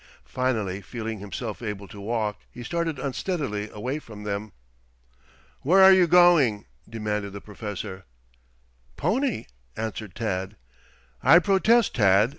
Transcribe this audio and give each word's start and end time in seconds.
Finally 0.25 0.81
feeling 0.81 1.19
himself 1.19 1.61
able 1.61 1.87
to 1.87 2.01
walk 2.01 2.39
he 2.49 2.63
started 2.63 2.97
unsteadily 2.97 3.69
away 3.69 3.99
from 3.99 4.23
them. 4.23 4.51
"Where 5.61 5.83
are 5.83 5.93
you 5.93 6.07
going?" 6.07 6.65
demanded 6.89 7.33
the 7.33 7.39
Professor. 7.41 8.05
"Pony," 8.97 9.45
answered 9.77 10.15
Tad. 10.15 10.55
"I 11.21 11.37
protest, 11.37 11.93
Tad. 11.93 12.29